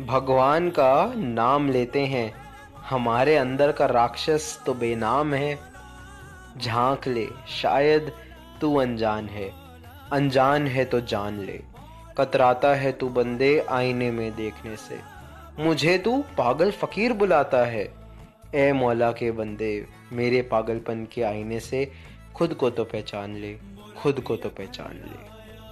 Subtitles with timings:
[0.00, 2.34] भगवान का नाम लेते हैं।
[2.76, 5.58] हमारे अंदर का राक्षस तो बेनाम है।
[6.58, 8.12] झाँक ले, शायद
[8.60, 9.52] तू अनजान है।
[10.12, 11.62] अनजान है तो जान ले।
[12.18, 15.00] कतराता है तू बंदे आईने में देखने से।
[15.62, 17.94] मुझे तू पागल फकीर बुलाता है।
[18.54, 21.92] ए मौला के बंदे, मेरे पागलपन के आईने से
[22.34, 23.58] खुद को तो पहचान ले,
[23.98, 25.43] खुद को तो पहचान ले।